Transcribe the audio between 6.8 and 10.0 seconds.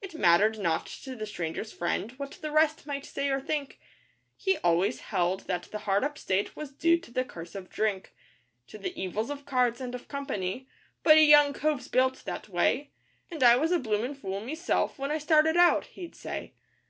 to the curse of drink, To the evils of cards, and